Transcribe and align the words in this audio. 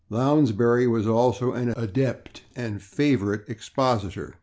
Lounsbury 0.09 0.87
was 0.87 1.05
also 1.05 1.51
an 1.53 1.75
adept 1.77 2.41
and 2.55 2.81
favorite 2.81 3.47
expositor. 3.47 4.33